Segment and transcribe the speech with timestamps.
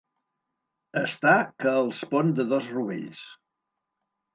[1.01, 3.25] Estar que els pon de dos rovells.